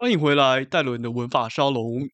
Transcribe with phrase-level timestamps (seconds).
[0.00, 2.08] 欢迎回来，戴伦的文法沙龙。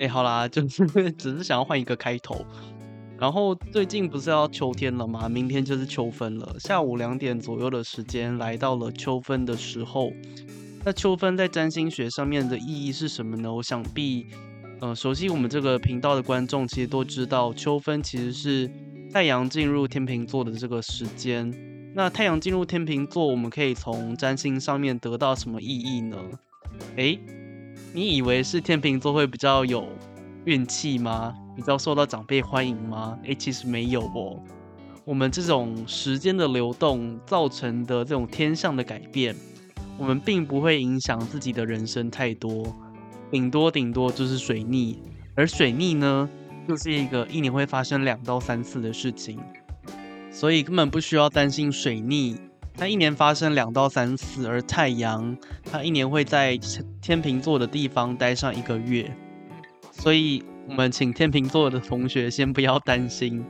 [0.00, 0.84] 哎，好啦，就是
[1.14, 2.44] 只是想要换一个开头。
[3.20, 5.28] 然后最近不是要秋天了吗？
[5.28, 6.54] 明天就是秋分了。
[6.60, 10.12] 下午两点左右的时间，来到了秋分的时候。
[10.84, 13.52] 那秋分在占星学上面的意义是什么呢？
[13.52, 14.26] 我想必，
[14.80, 18.70] 呃，熟悉我们这个频道的观众其实都知道，秋分其实是
[19.12, 21.52] 太阳进入天秤座的这个时间。
[21.94, 26.16] 那太阳进入天秤座，我们可以从占星上面得到什么意义呢？
[26.94, 27.18] 诶，
[27.92, 29.88] 你以为是天秤座会比较有
[30.48, 31.34] 运气吗？
[31.54, 33.18] 比较受到长辈欢迎吗？
[33.24, 34.40] 诶，其实没有哦。
[35.04, 39.36] 我们这种时间的流动造成的这种天象的改变，
[39.98, 42.74] 我们并不会影响自己的人生太多，
[43.30, 44.98] 顶多顶多就是水逆。
[45.34, 46.26] 而水逆呢，
[46.66, 49.38] 就是一个一年会发生两到三次的事情，
[50.30, 52.40] 所以根本不需要担心水逆。
[52.74, 55.36] 它一年发生两到三次，而太阳
[55.70, 56.58] 它一年会在
[57.02, 59.14] 天秤座的地方待上一个月，
[59.98, 60.42] 所以。
[60.70, 63.42] 我们请天秤座的同学先不要担心。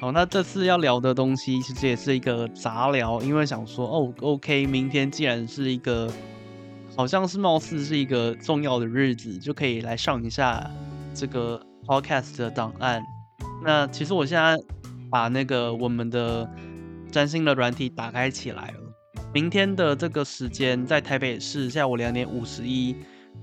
[0.00, 6.12] 好，那这次要聊的东西其实也是一个杂聊，因为想说哦，OK，明天既然是一个，
[6.96, 10.68] 好像是貌似是一个重要的日子，就可以来上一下
[11.14, 13.00] 这个 Podcast 的档案。
[13.62, 14.58] 那其实我现在
[15.08, 16.50] 把那个我们的
[17.12, 19.22] 占星的软体打开起来了。
[19.32, 22.96] 明天的这个时间在台北市下午两点五十一。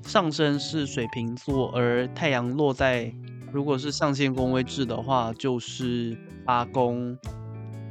[0.04, 3.12] 上升是水瓶座，而太阳落在，
[3.52, 7.18] 如果是上线宫位制的话，就是八宫。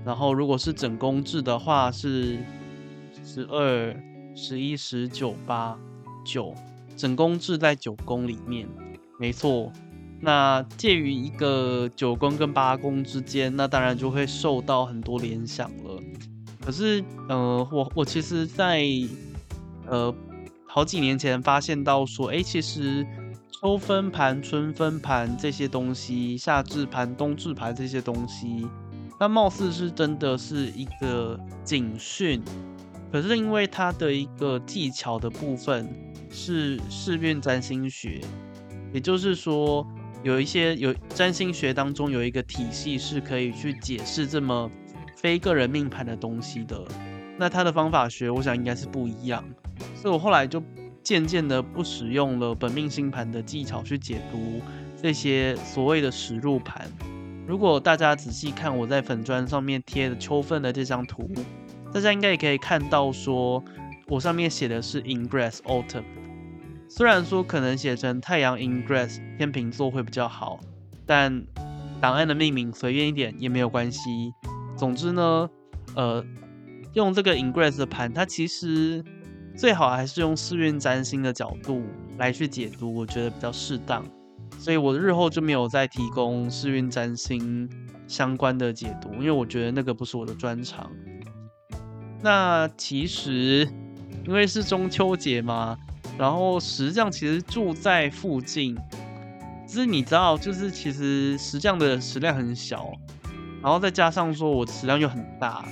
[0.04, 2.38] 然后如果是整宫制的话，是
[3.24, 3.96] 十二、
[4.36, 5.78] 十一、十九、八、
[6.24, 6.54] 九。
[6.96, 8.68] 整宫制在九宫里面，
[9.18, 9.72] 没错。
[10.20, 16.00] 那介于一个九宫跟八宫之间，那当然就会受到很多联想了。
[16.64, 18.84] 可是，呃，我我其实在，
[19.86, 20.14] 呃。
[20.74, 23.06] 好几年前发现到说，哎，其实
[23.50, 28.66] 秋分盘、春分盘这些东西，夏至盘、冬至盘这些东西，
[29.20, 32.42] 那貌似是真的是一个警讯。
[33.12, 35.86] 可是因为它的一个技巧的部分
[36.30, 38.22] 是试运占星学，
[38.94, 39.86] 也就是说
[40.22, 44.70] 有一些有占星学当中有一个体系是可以去解释这么
[45.16, 46.82] 非个人命盘的东西的。
[47.38, 49.44] 那它的方法学，我想应该是不一样。
[49.94, 50.62] 所以我后来就
[51.02, 54.60] 渐渐的不使用了本命星盘的技巧去解读
[55.00, 56.90] 这些所谓的实入盘。
[57.46, 61.28] 如果大家仔细看我在粉砖上面贴的秋分的这张图，
[61.92, 63.62] 大家应该也可以看到说，
[64.06, 66.04] 我上面写的是 Ingress Autumn。
[66.88, 70.60] 虽然说可能写成太阳 Ingress 天秤座会比较好，
[71.04, 71.44] 但
[72.00, 74.32] 档案的命名随便一点也没有关系。
[74.76, 75.50] 总之呢，
[75.96, 76.24] 呃，
[76.92, 79.04] 用这个 Ingress 的盘，它其实。
[79.56, 81.82] 最好还是用世运占星的角度
[82.18, 84.04] 来去解读，我觉得比较适当。
[84.58, 87.68] 所以我日后就没有再提供世运占星
[88.06, 90.90] 相关的解读，因为我觉得那个不是我的专长。
[92.20, 93.68] 那其实
[94.26, 95.76] 因为是中秋节嘛，
[96.16, 98.76] 然后石匠其实住在附近，
[99.66, 102.92] 只是你知道，就是其实石匠的食量很小，
[103.62, 105.64] 然后再加上说我食量又很大。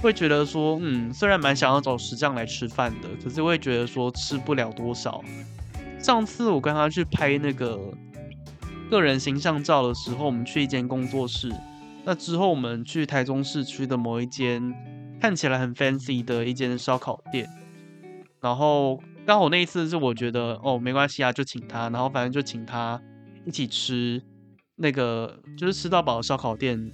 [0.00, 5.22] 会觉得说，嗯，虽然蛮想要找石匠来吃饭的，可是会觉得说吃不了多少。
[5.98, 7.78] 上次我跟他去拍那个
[8.88, 11.52] 个人形象照的时候，我们去一间工作室。
[12.04, 14.72] 那之后我们去台中市区的某一间
[15.20, 17.48] 看起来很 fancy 的一间烧烤店，
[18.40, 23.02] 然后刚好那一次是我觉得哦没关系啊，就请他，然后反正就请他
[23.44, 24.22] 一起吃
[24.76, 26.90] 那个就是吃到饱的烧烤店。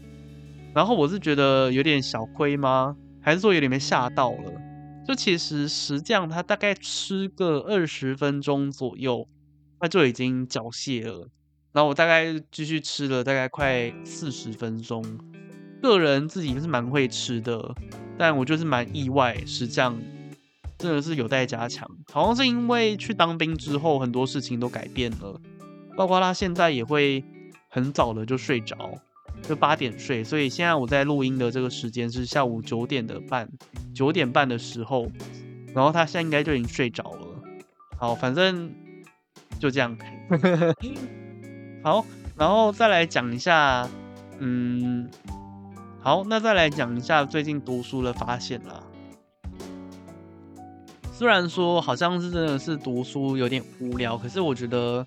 [0.74, 2.96] 然后我是觉得有点小亏吗？
[3.22, 4.52] 还是说有点被吓到了？
[5.06, 9.28] 就其实石匠他大概吃个二十分钟左右，
[9.78, 11.28] 他就已经缴械了。
[11.72, 15.04] 然后我大概继续吃了大概快四十分钟。
[15.82, 17.74] 个人自己是蛮会吃的，
[18.16, 20.00] 但我就是蛮意外，石匠
[20.78, 21.86] 真的是有待加强。
[22.12, 25.38] 好像是因为去当兵之后，很多事情都改变了，
[25.96, 27.22] 包括他现在也会
[27.68, 28.76] 很早的就睡着。
[29.48, 33.48] 就八点睡，所以现在我在录音的这个时间是下午九点的半，
[33.94, 35.10] 九点半的时候，
[35.74, 37.26] 然后他现在应该就已经睡着了。
[37.98, 38.72] 好，反正
[39.58, 39.96] 就这样。
[41.82, 42.04] 好，
[42.36, 43.88] 然后再来讲一下，
[44.38, 45.08] 嗯，
[46.00, 48.82] 好，那再来讲一下最近读书的发现啦。
[51.12, 55.06] 虽然说好像是真的是读书有点无聊，可是我觉得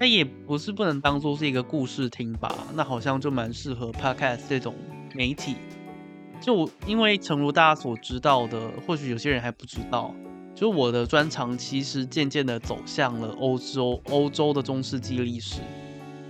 [0.00, 2.50] 那也不是不能当做是一个故事听吧。
[2.74, 4.74] 那好像就蛮适合 Podcast 这种
[5.14, 5.56] 媒体。
[6.40, 10.14] 就因为诚如大家所知道的，或许有些人还不知道，
[10.54, 15.60] 就我的专长其实渐渐的走向了欧洲，欧洲的中世纪历史。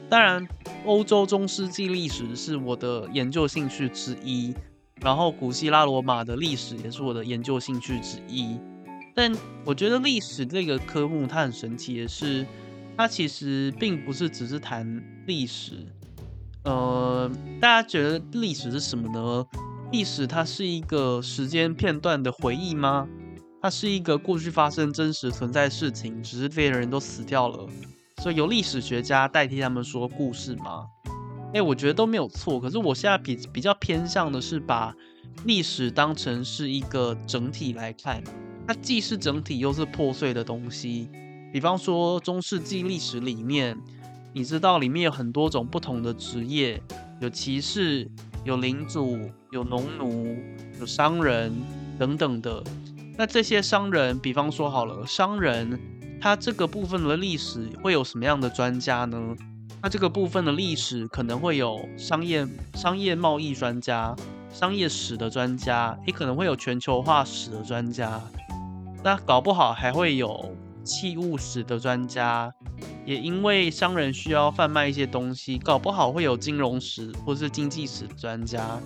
[0.09, 0.45] 当然，
[0.85, 4.53] 欧洲中世纪历史是我的研究兴趣之一，
[5.01, 8.59] 然后古希腊罗马的历史也是我的研究兴趣之一。
[9.15, 9.33] 但
[9.65, 12.45] 我觉得历史这个科目它很神奇的是，
[12.97, 15.87] 它其实并不是只是谈历史。
[16.65, 19.47] 呃，大家觉得历史是什么呢？
[19.91, 23.09] 历史它是一个时间片段的回忆吗？
[23.63, 27.67] 它是一个过去发生真实存在事情，只是这些人都死掉了，
[28.23, 30.87] 所以由历史学家代替他们说故事吗？
[31.53, 32.61] 哎，我觉得都没有错。
[32.61, 34.95] 可是我现在比比较偏向的是把
[35.45, 38.23] 历史当成是一个整体来看。
[38.67, 41.09] 它既是整体，又是破碎的东西。
[41.53, 43.77] 比方说，中世纪历史里面，
[44.33, 46.81] 你知道里面有很多种不同的职业，
[47.21, 48.09] 有骑士，
[48.45, 49.19] 有领主，
[49.51, 50.37] 有农奴，
[50.79, 51.53] 有商人
[51.99, 52.63] 等等的。
[53.19, 55.79] 那这些商人，比方说好了，商人
[56.21, 59.37] 他这个部分的历史会有什么样的专家呢？
[59.83, 64.15] 那这个部分的历史可能会有商业、商业贸易专家、
[64.53, 68.21] 商业史的专家，也可能会有全球化史的专家。
[69.03, 70.55] 那搞不好还会有
[70.85, 72.53] 器物史的专家，
[73.05, 78.81] 也因为商人需要贩卖一些东西，搞不好会有金融史或是经济史的专家。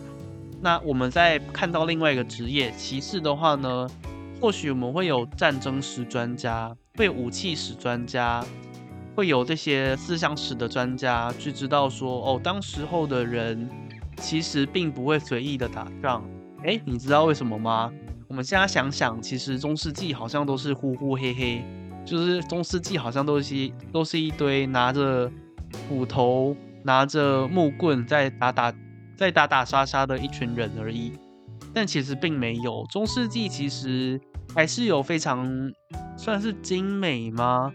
[0.61, 3.87] 那我们再看到另外一个职业，骑士的话呢，
[4.41, 8.45] 或许我们会有战争史专家，会武器史专家，
[9.15, 13.69] 会有这些思想史的专家去知道说，哦，当时候的人
[14.19, 16.25] 其实并不会随意的打仗。
[16.65, 17.93] 诶，你知道为什么吗？
[18.27, 21.63] 我们现在想想，其实中世纪好像都是呼呼黑黑，
[22.05, 25.31] 就是中世纪好像都是都是一堆拿着
[25.89, 28.73] 斧头、拿着木棍在打打
[29.17, 31.13] 在打打杀杀的一群人而已。
[31.73, 34.21] 但其实并没有，中世纪其实
[34.55, 35.49] 还是有非常
[36.17, 37.73] 算是精美吗？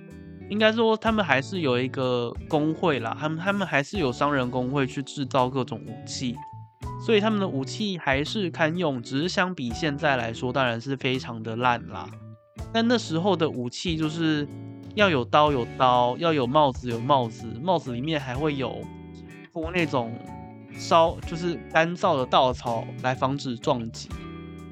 [0.49, 6.35] 应该说他们还是有一个工会啦，他们他们还是有商人工会去制造各种武器。
[7.05, 12.09] 所以他们的武器还是堪用，只是相比现在来说，当然是非常的烂啦。
[12.71, 14.47] 但那时候的武器就是
[14.95, 18.81] 要有刀有刀，要有帽子有帽子，帽子里面还会有
[19.51, 20.13] 铺那种
[20.77, 24.09] 烧就是干燥的稻草来防止撞击。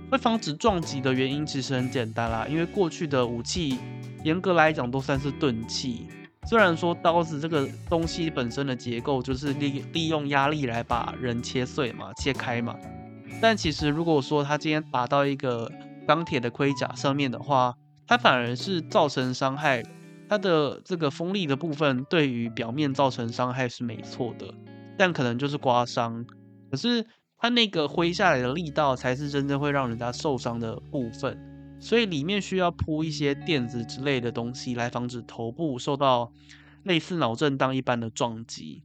[0.09, 3.77] 会防止撞击的原因其实很简单啦，因为过去的武器
[4.23, 6.07] 严格来讲都算是钝器。
[6.45, 12.73] 虽然说刀子这个东西本身的结构就是利利用压力来把人切碎嘛、切开嘛，
[13.41, 15.69] 但其实如果说他今天打到一个
[16.07, 17.75] 钢铁的盔甲上面的话，
[18.07, 19.83] 它反而是造成伤害。
[20.29, 24.53] 它的这个锋利的部分对于表面造成伤害是没错的，
[24.97, 26.25] 但可能就是刮伤。
[26.69, 27.05] 可是
[27.37, 31.39] 它那个挥下来的力道才是真正会让人家受伤的部分。
[31.79, 36.33] 所以里面需要铺一些垫子之类的东西，来防止头部受到
[36.83, 38.83] 类似脑震荡一般的撞击。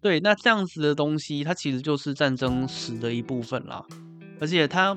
[0.00, 3.84] 对，那这样子的东西，它其实就是战争史的一部分啦。
[4.40, 4.96] 而且它，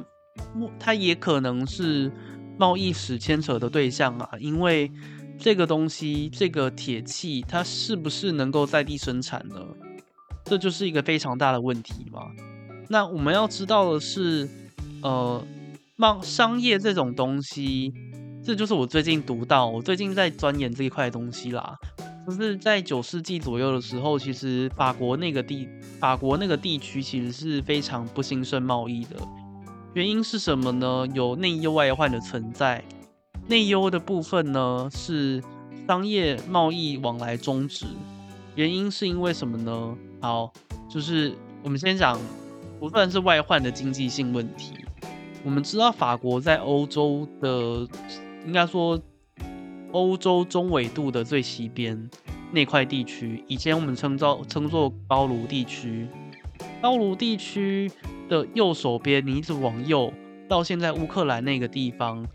[0.80, 2.12] 它也可能是
[2.58, 4.92] 贸易史牵扯的对象啊，因为
[5.38, 9.56] 这个东西，这个铁器，它是不是能够在地生产呢？
[10.44, 12.22] 这就是一个非常大的问题嘛。
[12.90, 14.50] 那我们要知道的是，
[15.02, 15.44] 呃。
[15.98, 17.94] 贸商业这种东西，
[18.44, 21.74] 这就是我最近读到，我最近在钻研这一块东西啦。
[22.28, 29.16] 就是在九世纪左右的时候，其实法国那个地，法国那个地区其实是非常不兴盛贸易的。
[29.96, 31.08] 原因是什么呢？
[31.14, 32.84] 有内忧外患的存在。
[33.48, 35.42] 内忧的部分呢，是
[35.88, 37.86] 商业贸易往来终止。
[38.56, 39.98] 原因是因为什么呢？
[40.20, 40.52] 好，
[40.90, 41.34] 就是
[41.64, 42.20] 我们先讲，
[42.78, 44.74] 不算是外患的经济性问题。
[45.46, 47.88] 我们知道法国在欧洲的，
[48.46, 49.00] 应该说
[49.94, 52.10] 欧洲中纬度的最西边
[52.52, 56.06] 那块地区，以前我们称作称作高卢地区。
[56.82, 57.90] 高卢地区
[58.30, 60.12] 的右手边，你一直往右
[60.48, 62.26] 到现在乌克兰那个地方，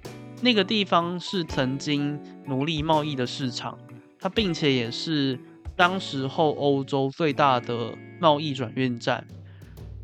[0.40, 3.78] 那个地方是曾经奴隶贸易的市场，
[4.18, 5.38] 它并且也是
[5.76, 9.26] 当时候欧洲最大的贸易转运站。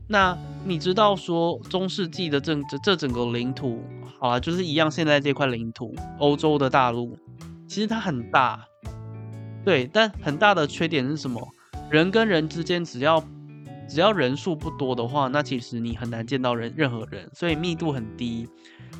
[0.08, 3.82] 那你知道说中世纪的这这整个领土，
[4.20, 7.18] 好了，就是一样，现在这块领土，欧洲的大陆，
[7.66, 8.64] 其实它很大，
[9.64, 11.48] 对，但很大的缺点是什么？
[11.90, 13.22] 人跟人之间只要
[13.88, 18.48] 只要人数不多的话，那其实你很难见到人任何人，所以密度很低。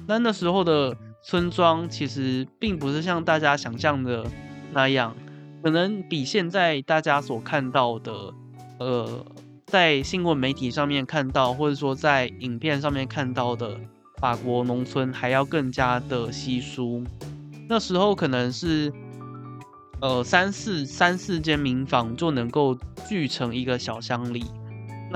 [0.06, 4.24] 那那时候的村庄其实并不是像大家想象的
[4.72, 5.14] 那样，
[5.62, 8.32] 可能比现在大家所看到的，
[8.78, 9.26] 呃，
[9.66, 13.76] 在新闻媒体上面看到，或者说在影片上面看到的
[14.18, 17.02] 法国农村还要更加的稀疏。
[17.68, 18.92] 那时候可能是，
[20.00, 22.78] 呃，三四三四间民房就能够
[23.08, 24.44] 聚成一个小乡里。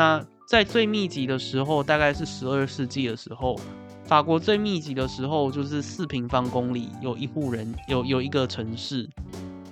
[0.01, 3.61] 那在最密集的时候，大概是十二世纪的时候。
[4.05, 9.07] 法国最密集的时候，就是四平方公里有一户人，有有一个城市。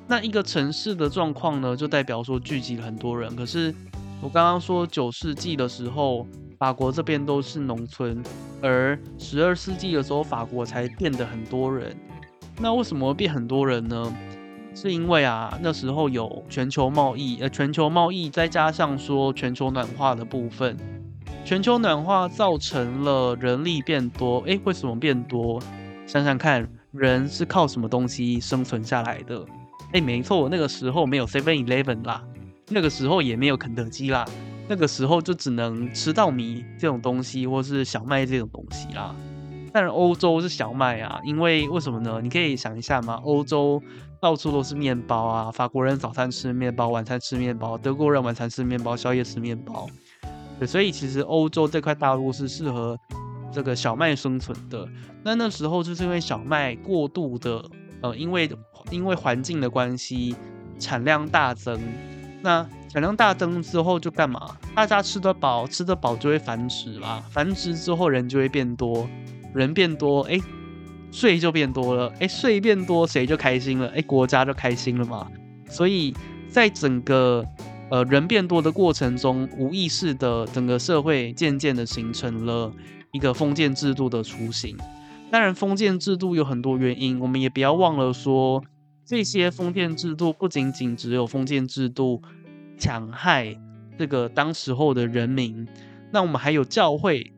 [0.07, 3.35] 那一个城市的状况呢，就代表说聚集了很多人。
[3.35, 3.75] 可是
[4.21, 6.27] 我刚刚说九世纪的时候，
[6.59, 8.23] 法国这边都是农村，
[8.61, 11.97] 而十二世纪的时候，法国才变得很多人。
[12.61, 14.15] 那为什么会变很多人呢？
[14.81, 20.77] 是因为啊，那时候有全球贸易，呃，全球贸易再加上说全球暖化的部分。
[21.45, 25.61] 全球暖化造成了人力变多，诶，为什么变多？
[26.07, 29.45] 想想看，人是靠什么东西生存下来的？
[29.95, 32.23] 诶，没错，那个时候没有 Seven Eleven 啦，
[32.69, 34.25] 那个时候也没有肯德基啦，
[34.69, 39.13] 那个时候就只能吃稻米这种东西，或是小麦这种东西啦。
[39.79, 42.19] 但是欧洲是小麦啊，因为为什么呢？
[42.21, 43.81] 你可以想一下嘛，欧洲
[44.21, 49.87] 到处都是面包啊，法国人早餐吃面包，晚餐吃面包，德国人晚餐吃面包，宵夜吃面包。
[50.59, 52.99] 对，所以其实欧洲这块大陆是适合
[53.53, 54.85] 这个小麦生存的。
[55.23, 57.65] 那那时候就是因为小麦过度的，
[58.03, 58.51] 呃，因为
[58.91, 60.35] 因为环境的关系，
[60.81, 61.81] 产量大增。
[62.43, 64.57] 那产量大增之后就干嘛？
[64.75, 67.23] 大家吃得饱，吃得饱就会繁殖啦。
[67.31, 69.09] 繁殖之后人就会变多，
[69.55, 70.39] 人变多，哎，
[71.11, 72.13] 税就变多了。
[72.19, 73.89] 哎，税变多，谁就开心了？
[73.89, 75.27] 哎，国家就开心了嘛。
[75.69, 76.15] 所以
[76.49, 77.45] 在整个
[77.91, 82.71] 呃，人变多的过程中，无意识的整个社会渐渐的形成了
[83.13, 84.77] 一个封建制度的雏形。
[85.31, 88.63] 当然，封建制度有很多原因，我们也不要忘了说，
[89.07, 92.23] 这些封建制度不仅仅只有封建制度
[92.79, 93.57] 强害
[93.99, 95.67] 这个当时候的人民，
[96.13, 97.33] 那我们还有教会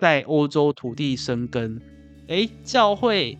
[0.00, 1.80] 在欧洲土地生根。
[2.26, 3.38] 诶，教会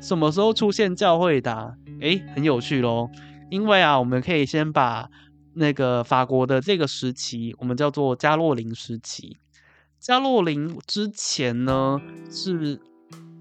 [0.00, 1.74] 什么时候出现教会的啊？
[2.00, 3.10] 诶，很有趣喽，
[3.50, 5.10] 因为啊，我们可以先把。
[5.56, 9.36] 那个法国的这个时期，我们叫做加洛林时期。
[10.00, 12.80] 加洛林之前呢，是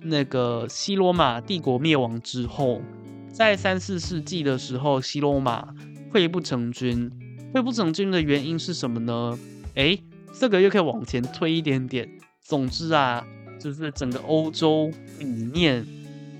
[0.03, 2.83] 那个西罗马帝国灭亡之后，
[3.31, 5.73] 在三四世纪的时候，西罗马
[6.13, 7.11] 溃不成军。
[7.51, 9.35] 溃不成军的原因是什么呢？
[9.73, 9.99] 诶，
[10.33, 12.09] 这个又可以往前推一点点。
[12.41, 13.25] 总之啊，
[13.59, 15.85] 就是整个欧洲里面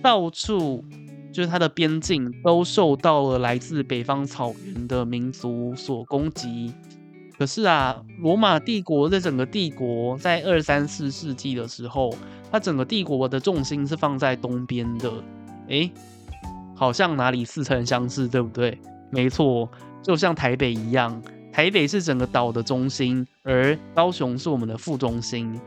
[0.02, 0.84] 到处。
[1.32, 6.72] 就是它的边境都受到了来自北方草原的民族所攻击。
[7.40, 12.16] 可是啊，罗马帝国这整个帝国在二三四世纪的时候，
[12.52, 15.12] 它整个帝国的重心是放在东边的。
[15.70, 15.92] 诶，
[16.76, 18.78] 好像哪里似曾相识，对不对？
[19.10, 19.68] 没错，
[20.04, 21.20] 就像台北一样，
[21.54, 25.58] 台北是整个岛的中心，而高雄是我们的副中心。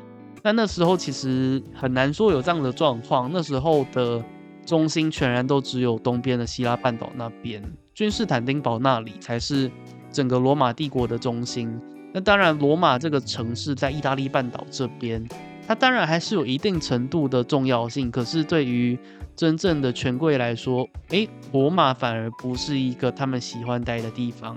[0.43, 4.23] 但那时候其实很难说有这样的状况，那时候的。
[4.67, 7.63] 中心全然都只有东边的希腊半岛那边，
[7.95, 9.71] 君士坦丁堡那里才是
[10.11, 11.81] 整个罗马帝国的中心。
[12.13, 15.25] 那当然，罗马这个城市在意大利半岛这边，
[15.69, 18.11] 它当然还是有一定程度的重要性。
[18.11, 18.99] 可是对于
[19.37, 24.57] 真正的权贵来说，诶，罗马反而不是一个他们喜欢待的地方。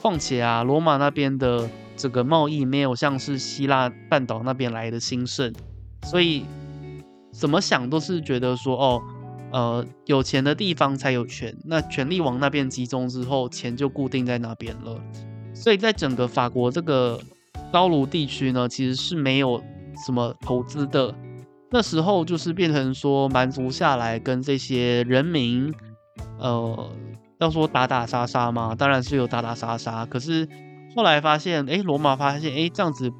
[0.00, 5.52] 况且啊，罗马那边的这个贸易没有像是希腊半岛那边来的兴盛，
[6.04, 6.44] 所以
[7.32, 9.02] 怎么想都是觉得说，哦。
[9.50, 15.00] 呃，有钱的地方才有权，那权力往那边集中之后，钱就固定在那边了。
[15.54, 17.18] 所以在整个法国这个
[17.72, 19.58] 高卢地区呢，其实是没有
[20.04, 21.14] 什么投资的。
[21.70, 25.72] 那时候就是变成说，蛮族下来跟这些人民，
[26.38, 26.92] 呃，
[27.38, 30.04] 要说打打杀杀嘛，当然是有打打杀杀。
[30.06, 30.48] 可是
[30.94, 33.12] 后来发现，哎，罗马发现，哎，这样子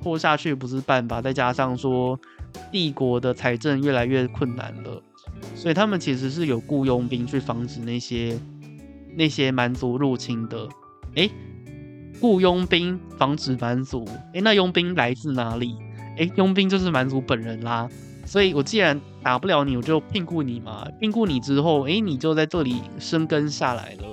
[0.00, 2.18] 拖下去不是办法，再加上说
[2.70, 5.02] 帝国的财政越来越困难了。
[5.54, 8.38] 所以他们其实是有雇佣兵去防止那些
[9.16, 10.68] 那些蛮族入侵的。
[11.14, 11.30] 诶，
[12.20, 15.76] 雇佣兵防止蛮族，诶，那佣兵来自哪里？
[16.18, 17.88] 诶，佣兵就是蛮族本人啦。
[18.26, 20.86] 所以我既然打不了你，我就聘雇你嘛。
[21.00, 24.04] 聘雇你之后，诶，你就在这里生根下来了。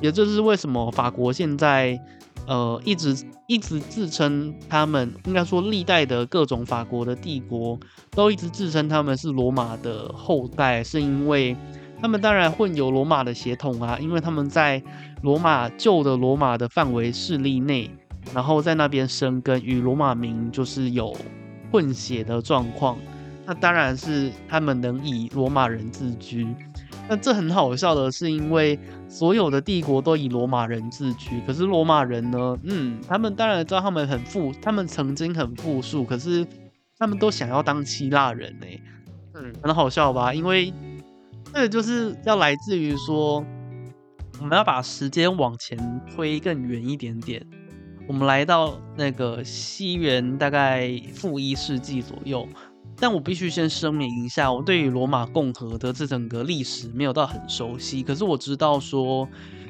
[0.00, 2.00] 也就是为什么法国现在。
[2.46, 3.14] 呃，一直
[3.46, 7.78] 一直自称他们应该说历代的各种法国的帝国
[8.10, 11.56] 都一直自称他们是罗马的后代，是因为
[12.02, 14.82] 他们当然混有罗马的血统啊，因为他们在
[15.22, 17.88] 罗马旧的罗马的范围势力内，
[18.34, 21.14] 然后在那边生根，与罗马民就是有
[21.70, 22.96] 混血的状况。
[23.50, 26.46] 那当然是他们能以罗马人自居。
[27.08, 28.78] 那这很好笑的是，因为
[29.08, 36.46] 所有的帝国都以罗马人自居，可是罗马人呢，嗯，他们当然知道他们很富，他们曾经很富庶，可是
[36.96, 38.66] 他们都想要当希腊人呢，
[39.34, 40.32] 嗯，很好笑吧？
[40.32, 40.72] 因为
[41.52, 43.44] 这个就是要来自于说，
[44.38, 45.76] 我们要把时间往前
[46.14, 47.44] 推更远一点点，
[48.06, 52.46] 我们来到那个西元大概负一世纪左右。
[53.00, 58.02] 但我必须先声明一下，我对于罗马共和的这整个历史没有到很熟悉。
[58.02, 59.26] 可是我知道说，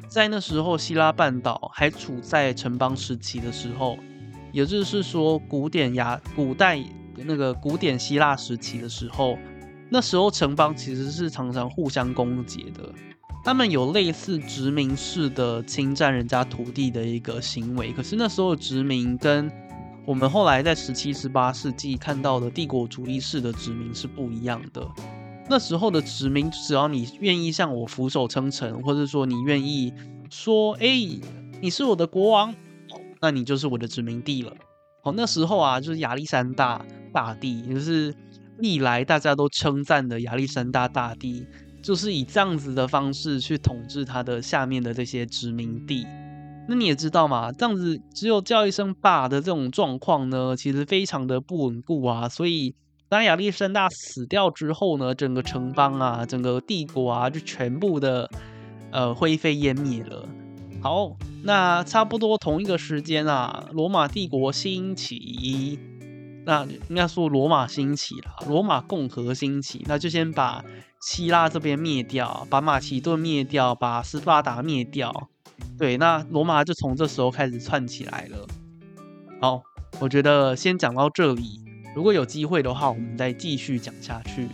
[0.09, 3.97] 在那时候希腊半岛还处在城邦时期的时候，
[4.51, 6.83] 也就是说古典雅古代
[7.15, 9.37] 那个古典希腊时期的时候，
[9.89, 12.93] 那时候城邦其实是常常互相攻訐的，
[13.45, 17.93] 他们有类似殖民式的侵占人家土地的一个行为。
[17.93, 19.49] 可是那时候殖民跟
[20.05, 24.87] 我们后来在十七、十八世纪看到的帝国主义式的殖民是不一样的。
[25.49, 29.93] 那时候的殖民，只要你愿意向我俯首称臣，或者说你愿意
[30.29, 30.87] 说“哎，
[31.61, 32.55] 你是我的国王”，
[33.21, 34.53] 那你就是我的殖民地了。
[35.03, 38.15] 好，那时候啊，就是亚历山大大帝，也就是
[38.59, 41.45] 历来大家都称赞的亚历山大大帝，
[41.83, 46.07] 就是以这样子的方式去统治他的下面的这些殖民地。
[46.71, 52.29] 那你也知道嘛，这样子只有叫一声爸的这种状况呢，其实非常的不稳固啊。
[52.29, 52.73] 所以
[53.09, 58.29] 当亚历山大死掉之后呢，整个城邦啊，整个帝国啊，就全部的
[58.89, 60.25] 呃灰飞烟灭了。
[60.81, 65.77] 好，那差不多同一个时间啊，罗马帝国兴起，
[66.45, 70.63] 那应该说罗马兴起了，罗马共和兴起，那就先把
[71.01, 75.27] 希腊这边灭掉，把马其顿灭掉，把斯巴达灭掉。
[75.77, 78.47] 对，那罗马就从这时候开始串起来了。
[79.41, 79.63] 好，
[79.99, 81.59] 我觉得先讲到这里。
[81.95, 84.47] 如果有机会的话，我们再继续讲下去。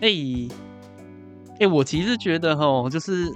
[0.00, 0.08] 哎，
[1.58, 3.32] 哎，我其实觉得齁，就是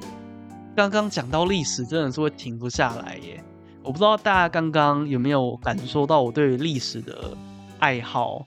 [0.75, 3.43] 刚刚讲到历史，真的是会停不下来耶。
[3.83, 7.37] 我不知道大家刚刚有没有感受到我对历史的
[7.79, 8.47] 爱好。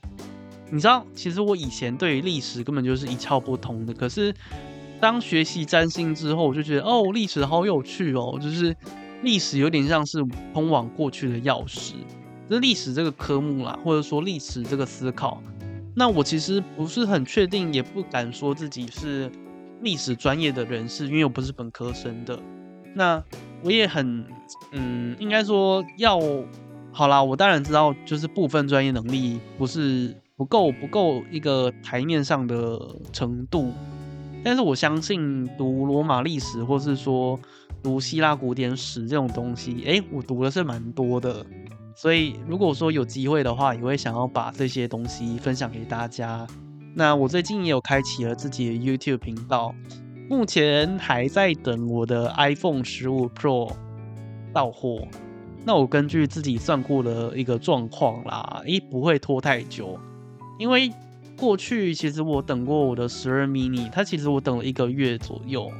[0.71, 4.33] 你知道，其实我以前对于历史根本就是一窍不通的，可是。
[4.99, 8.75] 当学习占星之后，我就觉得哦，历史好有趣哦，就是
[9.23, 11.93] 历史有点像是通往过去的钥匙。
[12.49, 15.41] 这历史这个科目啦，或者说历史这个思考，
[15.95, 19.31] 那我其实不是很确定，也不敢说自己是
[19.81, 22.39] 历史专业的人士，因为我不是本科生的。
[22.95, 23.23] 那
[23.63, 24.25] 我也很
[24.71, 26.19] 嗯，应该说要
[26.91, 33.71] 好啦，我当然知道，就是部分专业能力不是不够，不够一个台面上的程度。
[34.43, 37.37] 但是我相信读罗马历史，或是说
[37.83, 41.45] 读希腊古典史这种东西，诶，我读的是蛮多的。
[41.95, 46.47] 所以如果说有机会的话，也会想要把这些东西分享给大家。
[46.95, 49.75] 那我最近也有开启了自己的 YouTube 频道，
[50.29, 53.71] 目前还在等我的 iPhone 十五 Pro
[54.53, 55.05] 到货。
[55.65, 59.99] 那我根据自己算过的一个状况啦，诶，不会拖太久，
[60.57, 60.89] 因为。
[61.39, 65.71] 过去其实我等过我的十二 mini，它其实我等了一个月左右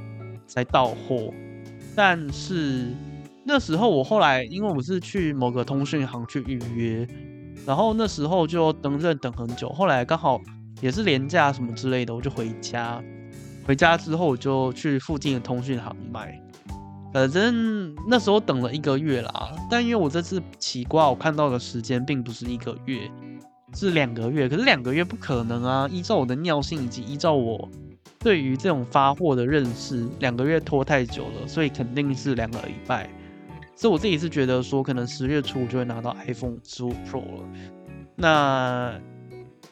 [0.47, 1.33] 才到货，
[1.95, 2.87] 但是
[3.43, 7.07] 那时候我后来因为我是去某个通讯行去预约，
[7.65, 10.39] 然后那时候就等着等很久，后来刚好
[10.79, 13.03] 也是连假什么之类的，我就回家，
[13.65, 16.41] 回家之后我就去附近的通讯行买，
[17.13, 23.11] 反正那时候等了一个月啦，但因为我这次起挂我看到的时间并不是一个月。
[23.73, 25.87] 是两个月，可是两个月不可能啊！
[25.91, 27.69] 依照我的尿性以及依照我
[28.17, 33.09] 对于这种发货的认识，两个月拖太久了，所以肯定是两个礼拜。
[33.75, 37.43] 所以我自己是觉得说，可能十月初我就会拿到 iPhone 十五 Pro 了。
[38.15, 38.93] 那，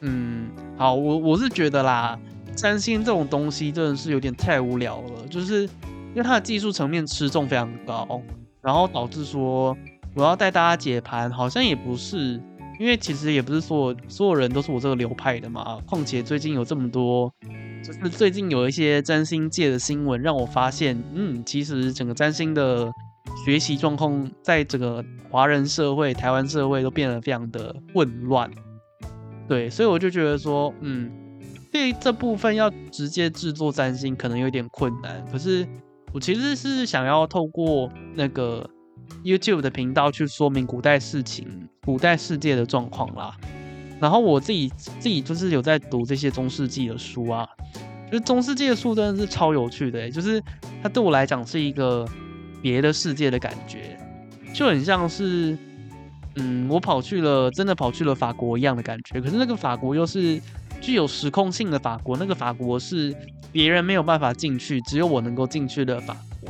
[0.02, 2.18] 嗯，好，我我是觉得啦，
[2.56, 8.22] 三星这种东西真的是有点太无聊了，就是因为它的技术层面吃重非常高，
[8.62, 9.76] 然后导致说
[10.14, 12.40] 我要带大家解盘，好像也不是。
[12.80, 17.34] 因为其实也不是说所有人都是我这个流派的嘛，况且最近有这么多，
[17.84, 22.92] 就是最近有一些占星界的新闻，让我发现，嗯，其实整个占星的
[23.44, 28.50] 学习状况，在整个华人社会、台湾社会都变得非常的混乱。
[29.48, 31.12] 对，所以我就觉得说，嗯，
[31.72, 35.68] 对这部分要直接制作占星可能有点困难，可是
[36.14, 38.70] 我其实是想要透过那个。
[39.24, 43.36] YouTube 的频道去说明古代事情、古代世界的状况啦。
[44.00, 47.48] 然后我自己自己就是有在读这些中世纪的书啊，
[48.12, 50.42] 就是中世纪的书真的是超有趣的欸，就是
[50.84, 52.08] 它对我来讲是一个
[52.62, 53.98] 别的世界的感觉，
[54.54, 55.58] 就很像是
[56.36, 59.20] 嗯，我跑去了真的跑去了法国一样的感觉。
[59.20, 60.40] 可是那个法国又是
[60.80, 63.16] 具有时空性的法国，那个法国是
[63.52, 66.50] 别人没有办法进去，只有我能够进去的法国。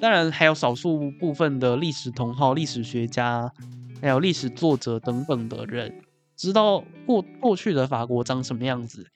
[0.00, 3.52] 当然，还有少数部分的历史同好、历史学家，
[4.00, 6.00] 还有历史作者等等的人，
[6.36, 9.06] 知道过过去的法国长什么样子。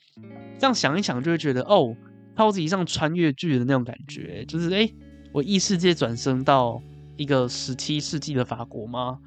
[0.58, 1.96] 这样想一想，就会觉得哦，
[2.36, 4.90] 超级像穿越剧的那种感觉，就是哎，
[5.32, 6.82] 我异世界转生到
[7.16, 9.18] 一个十七世纪的法国吗？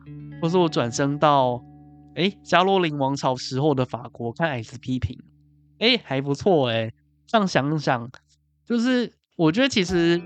[0.42, 1.64] 或是我转生到？
[2.16, 5.20] 哎，加洛林王朝时候的法国，看 S 批评，
[5.80, 6.94] 哎，还不错哎。
[7.28, 8.10] 这样想想，
[8.66, 10.22] 就是我觉得其实，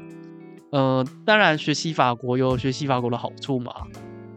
[0.72, 3.74] 呃，当然学习法国有学习法国的好处嘛，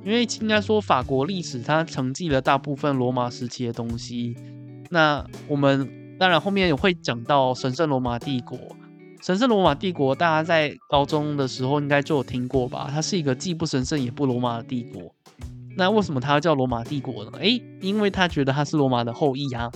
[0.04, 4.36] 因为应该说法国历史它承继了大部分罗马时期的东西。
[4.90, 8.58] 那我们当然后面也会讲到神圣罗马帝国，
[9.20, 12.88] 神圣罗马帝国大家在高中的时候应该就有听过吧？
[12.90, 15.14] 它是一个既不神圣也不罗马的帝国。
[15.76, 17.30] 那为什么它叫罗马帝国呢？
[17.40, 19.70] 诶，因为他觉得他是罗马的后裔啊。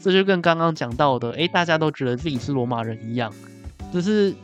[0.00, 3.32] 这就跟刚刚讲到的，诶，大家都觉得自己是罗马人一样，
[3.92, 4.34] 只是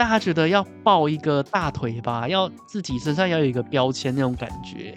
[0.00, 4.96] 大家觉得要抱一个大腿吧，要自己身上要有一个标签那种感觉。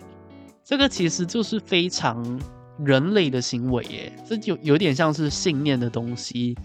[0.63, 2.39] 这个其实就是非常
[2.79, 6.57] 人类的行为耶，这就有点像是信念的东西。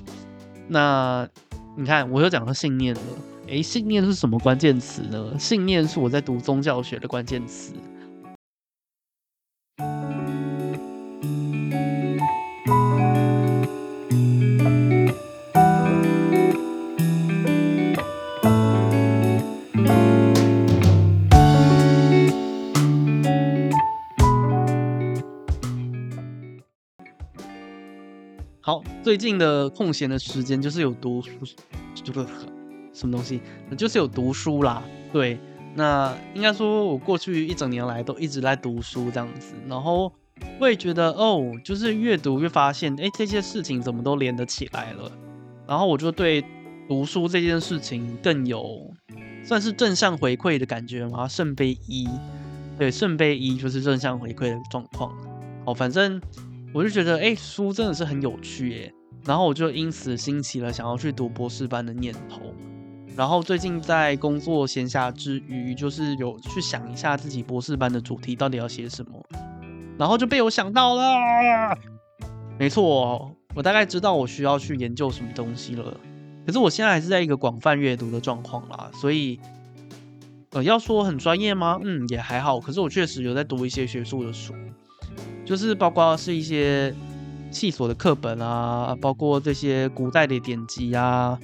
[0.69, 1.29] 那
[1.77, 3.01] 你看，我又讲到信念了。
[3.49, 5.37] 诶，信念是什么关键词呢？
[5.37, 7.73] 信念是我在读宗教学的关键词。
[29.09, 31.31] 最近的空闲的时间就是有读书，
[31.95, 32.27] 这个
[32.93, 33.41] 什么东西？
[33.75, 34.83] 就是有读书啦。
[35.11, 35.39] 对，
[35.75, 40.13] 那应该说，我过去一整年来都一直在读书这样子，然后
[40.61, 45.11] 我也觉得哦，就是越读越发现，哎，这些事情怎么都连得起来了。
[45.67, 46.45] 然后我就对
[46.87, 48.93] 读书这件事情更有
[49.43, 51.27] 算是正向回馈的感觉嘛。
[51.27, 52.07] 圣杯一，
[52.79, 55.11] 对，圣杯一就是正向回馈的状况。
[55.65, 56.21] 哦，反正。
[56.75, 58.93] 我就觉得，哎，书真的是很有趣耶，
[59.25, 62.41] 然后我就因此兴起了想要去读博士班的念头。
[63.17, 69.21] 然后最近在工作闲暇之余，就是有去想一下自己博士班的主题到底要写什么，
[69.99, 71.03] 然后就被我想到了。
[72.59, 75.97] 没错，我大概知道我需要去研究什么东西了。
[76.47, 79.39] 可是我现在还是在一个广泛阅读的状况啦，所以，
[80.53, 81.79] 呃，要说很专业吗？
[81.83, 82.59] 嗯，也还好。
[82.61, 84.55] 可是我确实有在读一些学术的书。
[85.45, 86.95] 就是包括是一些
[87.51, 91.39] 系所的课本啊，包括这些古代的典籍啊，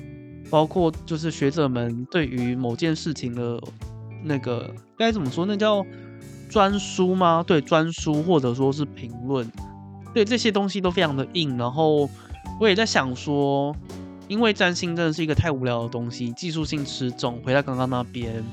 [0.50, 3.60] 包括就是学者们对于某件事情的
[4.22, 5.46] 那个该怎么说？
[5.46, 5.84] 那叫
[6.48, 7.44] 专书吗？
[7.46, 9.50] 对，专书或者说是评论。
[10.12, 11.56] 对，这些东西都非常的硬。
[11.56, 12.08] 然后
[12.60, 13.74] 我也在想说，
[14.28, 17.40] 因为占星真的是一个太无聊的东西，技术性吃重。
[17.44, 18.44] 回到刚刚那边，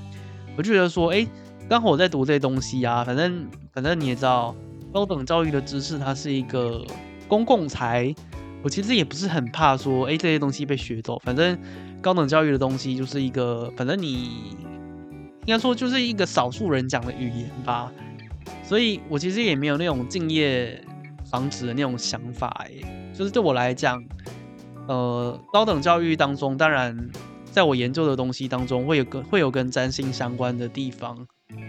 [0.58, 1.28] 我就觉得说，哎，
[1.70, 4.56] 刚好我在读这些东西啊，反正反正你也知道。
[4.94, 6.86] 高等教育的知识，它是一个
[7.32, 8.14] 公共财。
[8.62, 11.18] 我其实也不是很怕说，哎，这些东西被学走。
[11.24, 11.58] 反正
[12.02, 14.26] 高等教育的东西就是一个，反正你
[15.46, 17.90] 应该说就是一个少数人讲的语言吧。
[18.64, 20.84] 所以我其实也没有那种敬业
[21.24, 22.50] 防止的那种想法。
[22.66, 22.70] 哎，
[23.14, 24.04] 就是对我来讲，
[24.90, 27.10] 呃，高等教育当中，当然
[27.46, 31.18] 在我研究的东西当中，会有跟会有跟占星相关的地方。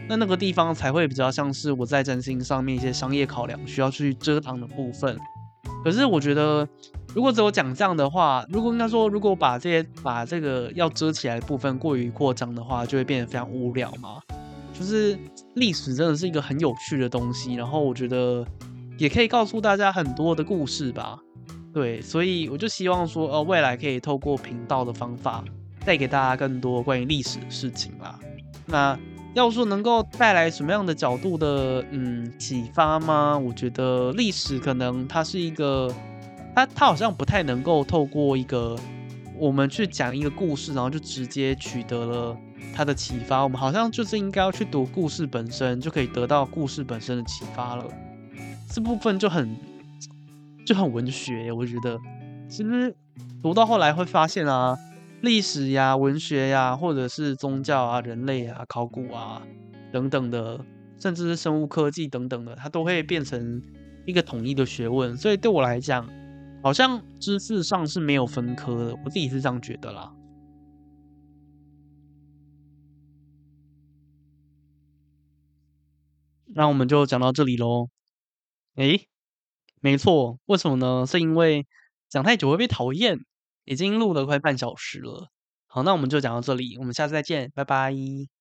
[0.09, 5.17] 那那个地方才会比较像是我在占星上面一些商业考量需要去遮挡的部分。
[5.85, 6.67] 可是我觉得，
[7.15, 14.21] 如果只有讲这样的话，如果应该说，如果把这些把这个要遮起来的部分过于扩张的话，就会变得非常无聊嘛。
[14.73, 15.19] 就是
[15.55, 18.47] 历史真的是一个很有趣的东西，然后我觉得
[18.97, 21.19] 也可以告诉大家很多的故事吧。
[21.75, 25.45] 对，所以我就希望说，呃，未来可以透过频道的方法
[25.85, 28.19] 带给大家更多关于历史的事情啦。
[28.67, 28.99] 那。
[29.35, 33.39] 要说能够带来什么样的角度的嗯启发吗？
[33.39, 35.93] 我觉得历史可能它是一个，
[36.55, 38.79] 它它好像不太能够透过一个
[39.39, 42.37] 我们去讲一个故事，然后就直接取得了
[42.75, 43.43] 它的启发。
[43.43, 47.85] 我们好像就是应该要去读故事本身，就可以得到故事本身的启发了。
[48.71, 49.57] 这部分就很
[50.67, 51.99] 就很文学，我觉得
[52.51, 52.95] 是不是
[53.43, 54.77] 读到后来会发现啊？
[55.23, 59.41] 历史呀、文学呀，或者是宗教啊、人类啊、考古啊
[59.93, 60.65] 等等的，
[60.99, 63.63] 甚至是生物科技等等的，它都会变成
[64.05, 65.17] 一个统一的学问。
[65.17, 66.09] 所以对我来讲，
[66.61, 70.13] 好像知识上是没有分科的，我自己是这样觉得啦。
[76.55, 77.89] 那我们就讲到这里喽。
[78.75, 79.07] 诶，
[79.81, 81.07] 没错，为什么呢？
[81.07, 81.65] 是因为
[82.09, 83.25] 讲太久会被讨厌。
[83.65, 85.29] 已经录了快半小时了，
[85.67, 88.33] 好，那我们就讲到这里，我们下次再见，拜拜。